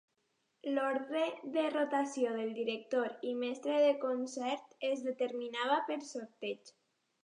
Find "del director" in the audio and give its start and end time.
2.39-3.15